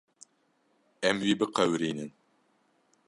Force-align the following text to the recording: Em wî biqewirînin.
Em 1.07 1.17
wî 1.25 1.33
biqewirînin. 1.39 2.11